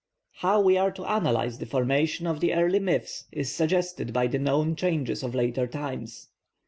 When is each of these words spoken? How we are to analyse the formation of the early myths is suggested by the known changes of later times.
How 0.37 0.59
we 0.59 0.77
are 0.77 0.89
to 0.93 1.03
analyse 1.03 1.57
the 1.59 1.67
formation 1.67 2.25
of 2.25 2.39
the 2.39 2.55
early 2.55 2.79
myths 2.79 3.25
is 3.31 3.53
suggested 3.53 4.11
by 4.11 4.25
the 4.25 4.39
known 4.39 4.75
changes 4.75 5.21
of 5.21 5.35
later 5.35 5.67
times. 5.67 6.29